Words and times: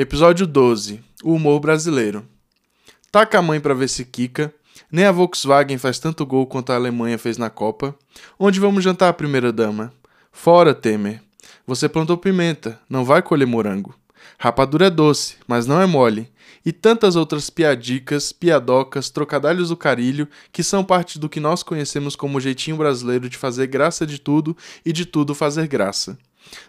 Episódio 0.00 0.46
12 0.46 1.00
O 1.24 1.32
humor 1.32 1.58
brasileiro. 1.58 2.24
Taca 3.10 3.40
a 3.40 3.42
mãe 3.42 3.58
pra 3.58 3.74
ver 3.74 3.88
se 3.88 4.04
quica. 4.04 4.54
Nem 4.92 5.04
a 5.04 5.10
Volkswagen 5.10 5.76
faz 5.76 5.98
tanto 5.98 6.24
gol 6.24 6.46
quanto 6.46 6.70
a 6.70 6.76
Alemanha 6.76 7.18
fez 7.18 7.36
na 7.36 7.50
Copa. 7.50 7.92
Onde 8.38 8.60
vamos 8.60 8.84
jantar, 8.84 9.12
primeira 9.14 9.52
dama? 9.52 9.92
Fora, 10.30 10.72
Temer. 10.72 11.20
Você 11.66 11.88
plantou 11.88 12.16
pimenta, 12.16 12.80
não 12.88 13.04
vai 13.04 13.20
colher 13.22 13.44
morango. 13.44 13.92
Rapadura 14.38 14.86
é 14.86 14.90
doce, 14.90 15.34
mas 15.48 15.66
não 15.66 15.82
é 15.82 15.86
mole. 15.86 16.30
E 16.64 16.70
tantas 16.70 17.16
outras 17.16 17.50
piadicas, 17.50 18.30
piadocas, 18.30 19.10
trocadalhos 19.10 19.70
do 19.70 19.76
carilho, 19.76 20.28
que 20.52 20.62
são 20.62 20.84
parte 20.84 21.18
do 21.18 21.28
que 21.28 21.40
nós 21.40 21.64
conhecemos 21.64 22.14
como 22.14 22.38
jeitinho 22.38 22.76
brasileiro 22.76 23.28
de 23.28 23.36
fazer 23.36 23.66
graça 23.66 24.06
de 24.06 24.20
tudo 24.20 24.56
e 24.86 24.92
de 24.92 25.04
tudo 25.04 25.34
fazer 25.34 25.66
graça. 25.66 26.16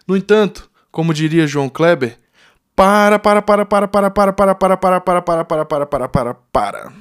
No 0.04 0.16
entanto, 0.16 0.68
como 0.90 1.14
diria 1.14 1.46
João 1.46 1.68
Kleber, 1.68 2.18
para, 2.80 3.18
para, 3.18 3.42
para, 3.42 3.66
para, 3.66 3.88
para, 3.88 4.10
para, 4.10 4.32
para, 4.32 4.54
para, 4.54 4.56
para, 4.56 4.76
para, 4.76 5.00
para, 5.00 5.44
para, 5.44 5.44
para, 5.44 5.86
para, 5.86 6.08
para, 6.08 6.34
para. 6.34 6.92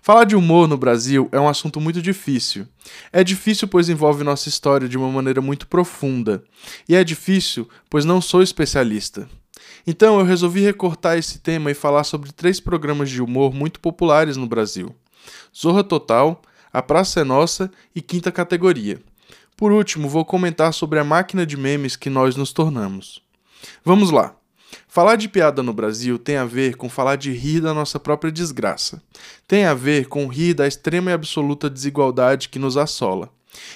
Falar 0.00 0.24
de 0.24 0.34
humor 0.34 0.66
no 0.66 0.78
Brasil 0.78 1.28
é 1.30 1.38
um 1.38 1.46
assunto 1.46 1.78
muito 1.78 2.00
difícil. 2.00 2.66
É 3.12 3.22
difícil 3.22 3.68
pois 3.68 3.90
envolve 3.90 4.24
nossa 4.24 4.48
história 4.48 4.88
de 4.88 4.96
uma 4.96 5.10
maneira 5.10 5.42
muito 5.42 5.66
profunda. 5.66 6.42
E 6.88 6.96
é 6.96 7.04
difícil 7.04 7.68
pois 7.90 8.06
não 8.06 8.18
sou 8.22 8.42
especialista. 8.42 9.28
Então 9.86 10.18
eu 10.18 10.24
resolvi 10.24 10.62
recortar 10.62 11.18
esse 11.18 11.38
tema 11.38 11.70
e 11.70 11.74
falar 11.74 12.04
sobre 12.04 12.32
três 12.32 12.58
programas 12.58 13.10
de 13.10 13.20
humor 13.20 13.52
muito 13.52 13.78
populares 13.78 14.38
no 14.38 14.46
Brasil: 14.46 14.96
Zorra 15.54 15.84
Total, 15.84 16.40
A 16.72 16.80
Praça 16.80 17.20
é 17.20 17.24
Nossa 17.24 17.70
e 17.94 18.00
Quinta 18.00 18.32
Categoria. 18.32 18.98
Por 19.54 19.70
último, 19.70 20.08
vou 20.08 20.24
comentar 20.24 20.72
sobre 20.72 20.98
a 20.98 21.04
máquina 21.04 21.44
de 21.44 21.58
memes 21.58 21.94
que 21.94 22.08
nós 22.08 22.36
nos 22.36 22.54
tornamos. 22.54 23.20
Vamos 23.84 24.10
lá! 24.10 24.39
Falar 24.88 25.16
de 25.16 25.28
piada 25.28 25.62
no 25.62 25.72
Brasil 25.72 26.18
tem 26.18 26.36
a 26.36 26.44
ver 26.44 26.76
com 26.76 26.88
falar 26.88 27.16
de 27.16 27.32
rir 27.32 27.60
da 27.60 27.74
nossa 27.74 27.98
própria 27.98 28.32
desgraça. 28.32 29.02
Tem 29.46 29.64
a 29.64 29.74
ver 29.74 30.06
com 30.06 30.26
rir 30.26 30.54
da 30.54 30.66
extrema 30.66 31.10
e 31.10 31.14
absoluta 31.14 31.70
desigualdade 31.70 32.48
que 32.48 32.58
nos 32.58 32.76
assola. 32.76 33.30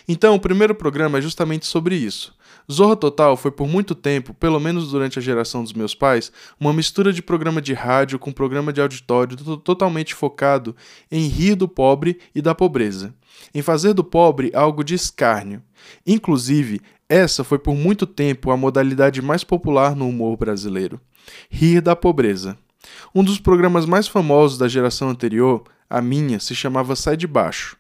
Então, 0.07 0.35
o 0.35 0.41
primeiro 0.41 0.75
programa 0.75 1.19
é 1.19 1.23
justamente 1.23 1.67
sobre 1.67 1.97
isso. 1.97 2.35
Zorra 2.71 2.97
Total 2.97 3.37
foi 3.37 3.51
por 3.51 3.69
muito 3.69 3.95
tempo, 3.95 4.33
pelo 4.33 4.59
menos 4.59 4.91
durante 4.91 5.19
a 5.19 5.23
geração 5.23 5.63
dos 5.63 5.73
meus 5.73 5.95
pais, 5.95 6.33
uma 6.59 6.73
mistura 6.73 7.13
de 7.13 7.21
programa 7.21 7.61
de 7.61 7.75
rádio 7.75 8.19
com 8.19 8.33
programa 8.33 8.73
de 8.73 8.81
auditório 8.81 9.37
totalmente 9.59 10.15
focado 10.15 10.75
em 11.11 11.29
rir 11.29 11.57
do 11.57 11.69
pobre 11.69 12.19
e 12.35 12.41
da 12.41 12.55
pobreza, 12.55 13.15
em 13.55 13.61
fazer 13.61 13.93
do 13.93 14.03
pobre 14.03 14.51
algo 14.55 14.83
de 14.83 14.95
escárnio. 14.95 15.63
Inclusive, 16.07 16.81
essa 17.09 17.45
foi 17.45 17.59
por 17.59 17.75
muito 17.75 18.07
tempo 18.07 18.51
a 18.51 18.57
modalidade 18.57 19.21
mais 19.21 19.45
popular 19.45 19.95
no 19.95 20.09
humor 20.09 20.37
brasileiro: 20.37 21.01
rir 21.51 21.81
da 21.81 21.95
pobreza. 21.95 22.57
Um 23.15 23.23
dos 23.23 23.39
programas 23.39 23.87
mais 23.87 24.07
famosos 24.07 24.59
da 24.59 24.69
geração 24.69 25.09
anterior, 25.09 25.65
a 25.89 26.01
minha, 26.01 26.41
se 26.41 26.55
chamava 26.55 26.97
Sai 26.97 27.17
de 27.17 27.27
Baixo. 27.27 27.77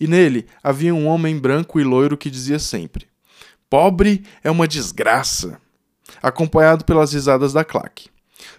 E 0.00 0.06
nele 0.06 0.46
havia 0.62 0.94
um 0.94 1.06
homem 1.06 1.38
branco 1.38 1.78
e 1.78 1.84
loiro 1.84 2.16
que 2.16 2.30
dizia 2.30 2.58
sempre: 2.58 3.06
Pobre 3.68 4.24
é 4.42 4.50
uma 4.50 4.66
desgraça, 4.66 5.60
acompanhado 6.22 6.84
pelas 6.84 7.12
risadas 7.12 7.52
da 7.52 7.64
claque. 7.64 8.08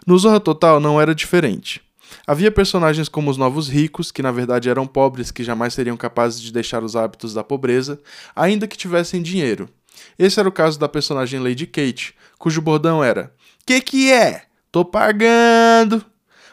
No 0.06 0.18
Zorra 0.18 0.40
Total 0.40 0.80
não 0.80 1.00
era 1.00 1.16
diferente. 1.16 1.82
Havia 2.26 2.52
personagens 2.52 3.08
como 3.08 3.30
os 3.30 3.38
novos 3.38 3.70
ricos, 3.70 4.12
que 4.12 4.22
na 4.22 4.32
verdade 4.32 4.70
eram 4.70 4.86
pobres 4.86 5.32
que 5.32 5.44
jamais 5.44 5.74
seriam 5.74 5.96
capazes 5.96 6.42
de 6.42 6.52
deixar 6.52 6.84
os 6.84 6.96
hábitos 6.96 7.34
da 7.34 7.44
pobreza, 7.44 8.00
ainda 8.36 8.68
que 8.68 8.78
tivessem 8.78 9.22
dinheiro. 9.22 9.70
Esse 10.18 10.40
era 10.40 10.50
o 10.50 10.52
caso 10.52 10.80
da 10.80 10.90
personagem 10.90 11.40
Lady 11.40 11.66
Kate, 11.66 12.16
cujo 12.38 12.62
bordão 12.62 13.04
era: 13.04 13.34
Que 13.66 13.82
que 13.82 14.12
é? 14.12 14.44
Tô 14.72 14.86
pagando! 14.86 16.06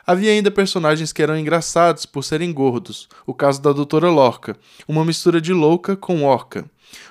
Havia 0.07 0.31
ainda 0.31 0.53
personagens 0.53 1.13
que 1.13 1.21
eram 1.21 1.37
engraçados 1.37 2.07
por 2.07 2.23
serem 2.23 2.53
gordos, 2.53 3.09
o 3.27 3.35
caso 3.35 3.61
da 3.61 3.73
Doutora 3.73 4.09
Lorca, 4.09 4.57
uma 4.87 5.05
mistura 5.05 5.41
de 5.41 5.53
louca 5.53 5.97
com 5.97 6.23
orca. 6.23 6.65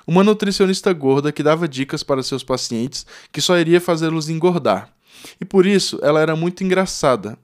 Uma 0.06 0.24
nutricionista 0.24 0.92
gorda 0.94 1.30
que 1.30 1.42
dava 1.42 1.68
dicas 1.68 2.02
para 2.02 2.22
seus 2.22 2.42
pacientes 2.42 3.04
que 3.30 3.42
só 3.42 3.58
iria 3.58 3.82
fazê-los 3.82 4.30
engordar. 4.30 4.90
E 5.40 5.44
por 5.44 5.66
isso 5.66 5.98
ela 6.02 6.20
era 6.20 6.34
muito 6.34 6.64
engraçada. 6.64 7.38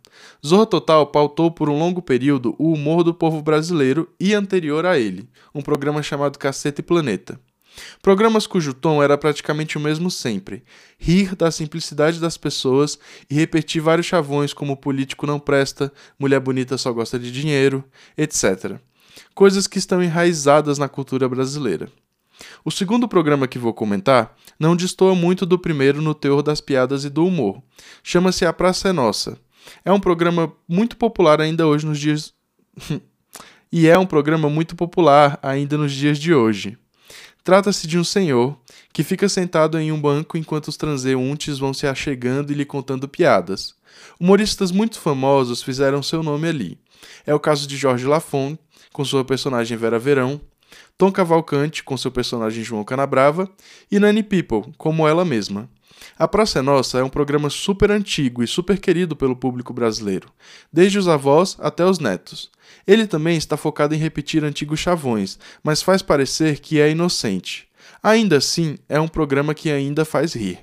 Zorra 0.45 0.67
Total 0.67 1.07
pautou 1.07 1.51
por 1.51 1.69
um 1.69 1.79
longo 1.79 2.01
período 2.01 2.55
o 2.59 2.73
humor 2.73 3.05
do 3.05 3.13
povo 3.13 3.43
brasileiro 3.43 4.09
e 4.19 4.35
anterior 4.35 4.87
a 4.87 4.99
ele, 4.99 5.29
um 5.55 5.61
programa 5.61 6.03
chamado 6.03 6.39
Caceta 6.39 6.81
e 6.81 6.85
Planeta. 6.85 7.39
Programas 8.01 8.47
cujo 8.47 8.75
tom 8.75 9.03
era 9.03 9.17
praticamente 9.17 9.77
o 9.77 9.81
mesmo 9.81 10.11
sempre: 10.11 10.65
rir 10.99 11.35
da 11.35 11.51
simplicidade 11.51 12.21
das 12.21 12.37
pessoas 12.37 12.99
e 13.31 13.35
repetir 13.35 13.81
vários 13.81 14.07
chavões 14.07 14.53
como 14.53 14.77
político 14.77 15.27
não 15.27 15.39
presta, 15.39 15.93
mulher 16.19 16.41
bonita 16.41 16.77
só 16.77 16.93
gosta 16.93 17.19
de 17.19 17.31
dinheiro, 17.31 17.85
etc. 18.17 18.79
Coisas 19.35 19.67
que 19.67 19.79
estão 19.79 20.03
enraizadas 20.03 20.79
na 20.79 20.89
cultura 20.89 21.29
brasileira. 21.29 21.89
O 22.65 22.71
segundo 22.71 23.09
programa 23.09 23.47
que 23.47 23.59
vou 23.59 23.73
comentar 23.73 24.35
não 24.59 24.77
destoa 24.77 25.15
muito 25.15 25.47
do 25.47 25.59
primeiro 25.59 26.03
no 26.03 26.15
teor 26.15 26.43
das 26.43 26.61
piadas 26.61 27.05
e 27.05 27.11
do 27.11 27.27
humor. 27.27 27.63
Chama-se 28.03 28.45
A 28.45 28.53
Praça 28.53 28.89
é 28.89 28.93
Nossa. 28.93 29.39
É 29.85 29.93
um 29.93 30.01
programa 30.01 30.53
muito 30.69 30.97
popular 30.97 31.41
ainda 31.41 31.67
hoje 31.67 31.87
nos 31.87 31.99
dias. 31.99 32.35
e 33.71 33.87
é 33.87 33.99
um 33.99 34.07
programa 34.07 34.49
muito 34.49 34.75
popular 34.75 35.39
ainda 35.43 35.79
nos 35.79 35.93
dias 35.93 36.19
de 36.19 36.35
hoje. 36.35 36.79
Trata-se 37.45 37.87
de 37.87 37.99
um 37.99 38.05
senhor 38.05 38.57
que 38.93 39.03
fica 39.03 39.29
sentado 39.29 39.79
em 39.79 39.91
um 39.91 40.01
banco 40.01 40.39
enquanto 40.39 40.69
os 40.69 40.77
transeuntes 40.77 41.59
vão 41.59 41.75
se 41.75 41.87
achegando 41.87 42.53
e 42.53 42.55
lhe 42.55 42.65
contando 42.65 43.09
piadas. 43.09 43.75
Humoristas 44.19 44.71
muito 44.71 45.01
famosos 45.01 45.63
fizeram 45.63 46.03
seu 46.03 46.23
nome 46.23 46.49
ali. 46.49 46.79
É 47.27 47.35
o 47.35 47.41
caso 47.41 47.67
de 47.67 47.77
Jorge 47.77 48.07
Lafon, 48.07 48.57
com 48.93 49.05
sua 49.05 49.25
personagem 49.25 49.77
Vera 49.77 49.99
Verão, 49.99 50.41
Tom 50.97 51.11
Cavalcante, 51.11 51.83
com 51.83 51.97
seu 51.97 52.13
personagem 52.13 52.63
João 52.63 52.85
Canabrava, 52.85 53.51
e 53.91 53.99
Nani 53.99 54.23
People, 54.23 54.73
como 54.79 55.09
ela 55.09 55.25
mesma. 55.25 55.69
A 56.19 56.29
Praça 56.29 56.59
é 56.59 56.63
Nossa 56.63 56.99
é 56.99 57.03
um 57.03 57.09
programa 57.09 57.51
super 57.51 57.91
antigo 57.91 58.43
e 58.43 58.47
super 58.47 58.79
querido 58.79 59.17
pelo 59.17 59.37
público 59.37 59.73
brasileiro, 59.73 60.29
desde 60.73 60.99
os 60.99 61.09
avós 61.09 61.57
até 61.61 61.85
os 61.85 61.99
netos. 61.99 62.51
Ele 62.87 63.07
também 63.07 63.37
está 63.37 63.57
focado 63.57 63.95
em 63.95 63.99
repetir 63.99 64.45
antigos 64.45 64.81
chavões, 64.81 65.39
mas 65.63 65.83
faz 65.83 66.03
parecer 66.03 66.61
que 66.61 66.81
é 66.81 66.91
inocente. 66.91 67.69
Ainda 68.03 68.37
assim, 68.37 68.79
é 68.89 69.01
um 69.01 69.09
programa 69.09 69.55
que 69.55 69.71
ainda 69.71 70.05
faz 70.05 70.35
rir. 70.35 70.59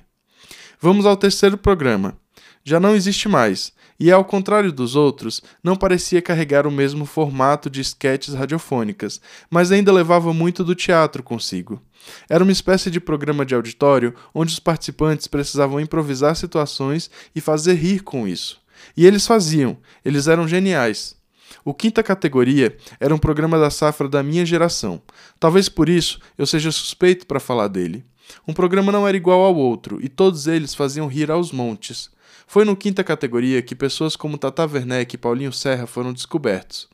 Vamos 0.80 1.06
ao 1.06 1.16
terceiro 1.16 1.58
programa. 1.58 2.18
Já 2.64 2.78
não 2.78 2.94
existe 2.94 3.28
mais, 3.28 3.72
e 4.00 4.10
ao 4.10 4.24
contrário 4.24 4.72
dos 4.72 4.96
outros, 4.96 5.42
não 5.62 5.76
parecia 5.76 6.22
carregar 6.22 6.66
o 6.66 6.70
mesmo 6.70 7.04
formato 7.04 7.68
de 7.68 7.82
sketches 7.82 8.32
radiofônicas, 8.32 9.20
mas 9.50 9.70
ainda 9.70 9.92
levava 9.92 10.32
muito 10.32 10.64
do 10.64 10.74
teatro 10.74 11.22
consigo. 11.22 11.82
Era 12.26 12.42
uma 12.42 12.50
espécie 12.50 12.90
de 12.90 12.98
programa 12.98 13.44
de 13.44 13.54
auditório 13.54 14.14
onde 14.34 14.54
os 14.54 14.58
participantes 14.58 15.26
precisavam 15.26 15.78
improvisar 15.78 16.34
situações 16.34 17.10
e 17.36 17.42
fazer 17.42 17.74
rir 17.74 18.00
com 18.02 18.26
isso. 18.26 18.58
E 18.96 19.06
eles 19.06 19.26
faziam, 19.26 19.76
eles 20.02 20.26
eram 20.26 20.48
geniais. 20.48 21.14
O 21.62 21.74
Quinta 21.74 22.02
Categoria 22.02 22.74
era 22.98 23.14
um 23.14 23.18
programa 23.18 23.58
da 23.58 23.68
safra 23.68 24.08
da 24.08 24.22
minha 24.22 24.46
geração. 24.46 25.02
Talvez 25.38 25.68
por 25.68 25.90
isso 25.90 26.18
eu 26.38 26.46
seja 26.46 26.72
suspeito 26.72 27.26
para 27.26 27.38
falar 27.38 27.68
dele. 27.68 28.02
Um 28.48 28.54
programa 28.54 28.90
não 28.90 29.06
era 29.06 29.16
igual 29.16 29.42
ao 29.42 29.54
outro 29.54 29.98
e 30.00 30.08
todos 30.08 30.46
eles 30.46 30.74
faziam 30.74 31.06
rir 31.06 31.30
aos 31.30 31.52
montes. 31.52 32.10
Foi 32.46 32.64
no 32.64 32.76
Quinta 32.76 33.04
Categoria 33.04 33.62
que 33.62 33.74
pessoas 33.74 34.16
como 34.16 34.38
Tata 34.38 34.66
Werneck 34.66 35.14
e 35.14 35.18
Paulinho 35.18 35.52
Serra 35.52 35.86
foram 35.86 36.12
descobertos. 36.12 36.88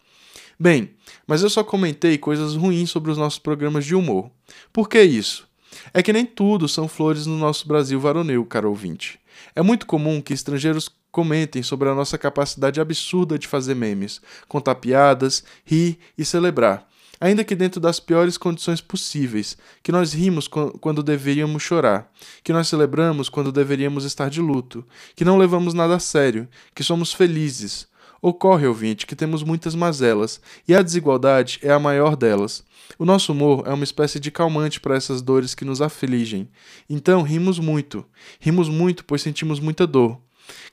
Bem, 0.59 0.91
mas 1.27 1.43
eu 1.43 1.50
só 1.50 1.62
comentei 1.62 2.17
coisas 2.17 2.55
ruins 2.55 2.91
sobre 2.91 3.11
os 3.11 3.19
nossos 3.19 3.38
programas 3.38 3.85
de 3.85 3.94
humor. 3.94 4.31
Por 4.73 4.88
que 4.88 5.03
isso? 5.03 5.47
É 5.93 6.03
que 6.03 6.12
nem 6.12 6.25
tudo 6.25 6.69
são 6.69 6.88
flores 6.88 7.27
no 7.27 7.37
nosso 7.37 7.69
Brasil 7.69 8.00
varonil, 8.00 8.44
caro 8.47 8.71
ouvinte. 8.71 9.19
É 9.55 9.62
muito 9.62 9.87
comum 9.87 10.21
que 10.21 10.33
estrangeiros 10.33 10.91
comentem 11.11 11.62
sobre 11.62 11.88
a 11.88 11.94
nossa 11.94 12.19
capacidade 12.19 12.81
absurda 12.81 13.38
de 13.38 13.47
fazer 13.47 13.75
memes, 13.75 14.21
contar 14.49 14.75
piadas, 14.77 15.44
rir 15.65 15.99
e 16.17 16.25
celebrar, 16.25 16.87
ainda 17.20 17.44
que 17.44 17.54
dentro 17.54 17.80
das 17.80 18.00
piores 18.00 18.36
condições 18.36 18.80
possíveis, 18.80 19.56
que 19.82 19.92
nós 19.92 20.12
rimos 20.12 20.48
quando 20.48 21.02
deveríamos 21.02 21.62
chorar, 21.62 22.10
que 22.42 22.52
nós 22.52 22.68
celebramos 22.68 23.28
quando 23.28 23.52
deveríamos 23.52 24.04
estar 24.04 24.30
de 24.30 24.40
luto, 24.40 24.84
que 25.14 25.24
não 25.24 25.38
levamos 25.38 25.74
nada 25.74 25.96
a 25.96 26.00
sério, 26.00 26.48
que 26.74 26.82
somos 26.82 27.12
felizes. 27.12 27.88
Ocorre, 28.20 28.66
ouvinte, 28.66 29.06
que 29.06 29.14
temos 29.14 29.42
muitas 29.42 29.74
mazelas, 29.74 30.40
e 30.66 30.74
a 30.74 30.82
desigualdade 30.82 31.58
é 31.62 31.70
a 31.70 31.78
maior 31.78 32.16
delas. 32.16 32.64
O 32.98 33.04
nosso 33.04 33.32
humor 33.32 33.64
é 33.66 33.72
uma 33.72 33.84
espécie 33.84 34.18
de 34.18 34.30
calmante 34.30 34.80
para 34.80 34.96
essas 34.96 35.20
dores 35.20 35.54
que 35.54 35.64
nos 35.64 35.82
afligem. 35.82 36.48
Então 36.88 37.22
rimos 37.22 37.58
muito. 37.58 38.04
Rimos 38.40 38.68
muito, 38.68 39.04
pois 39.04 39.22
sentimos 39.22 39.60
muita 39.60 39.86
dor. 39.86 40.18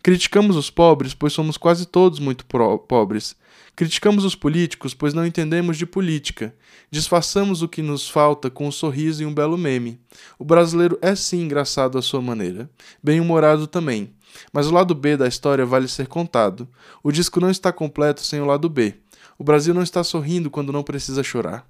Criticamos 0.01 0.55
os 0.55 0.69
pobres, 0.69 1.13
pois 1.13 1.33
somos 1.33 1.57
quase 1.57 1.85
todos 1.85 2.19
muito 2.19 2.45
pobres. 2.45 3.35
Criticamos 3.75 4.23
os 4.23 4.35
políticos, 4.35 4.93
pois 4.93 5.13
não 5.13 5.25
entendemos 5.25 5.77
de 5.77 5.85
política. 5.85 6.53
Disfarçamos 6.91 7.61
o 7.61 7.67
que 7.67 7.81
nos 7.81 8.07
falta 8.07 8.49
com 8.49 8.67
um 8.67 8.71
sorriso 8.71 9.23
e 9.23 9.25
um 9.25 9.33
belo 9.33 9.57
meme. 9.57 9.99
O 10.37 10.45
brasileiro 10.45 10.97
é 11.01 11.15
sim 11.15 11.41
engraçado 11.41 11.97
à 11.97 12.01
sua 12.01 12.21
maneira, 12.21 12.69
bem-humorado 13.01 13.65
também. 13.65 14.13
Mas 14.51 14.67
o 14.67 14.73
lado 14.73 14.93
B 14.93 15.17
da 15.17 15.27
história 15.27 15.65
vale 15.65 15.87
ser 15.87 16.07
contado. 16.07 16.67
O 17.03 17.11
disco 17.11 17.39
não 17.39 17.49
está 17.49 17.71
completo 17.71 18.21
sem 18.21 18.41
o 18.41 18.45
lado 18.45 18.69
B. 18.69 18.95
O 19.37 19.43
Brasil 19.43 19.73
não 19.73 19.83
está 19.83 20.03
sorrindo 20.03 20.51
quando 20.51 20.71
não 20.71 20.83
precisa 20.83 21.23
chorar. 21.23 21.67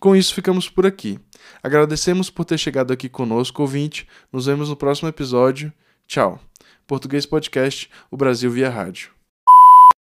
Com 0.00 0.16
isso, 0.16 0.34
ficamos 0.34 0.68
por 0.68 0.86
aqui. 0.86 1.18
Agradecemos 1.62 2.30
por 2.30 2.44
ter 2.44 2.58
chegado 2.58 2.92
aqui 2.92 3.08
conosco, 3.08 3.62
ouvinte. 3.62 4.08
Nos 4.32 4.46
vemos 4.46 4.68
no 4.68 4.76
próximo 4.76 5.08
episódio. 5.08 5.72
Tchau. 6.06 6.40
Português 6.90 7.24
Podcast, 7.24 7.88
o 8.10 8.16
Brasil 8.16 8.50
via 8.50 8.68
rádio. 8.68 9.12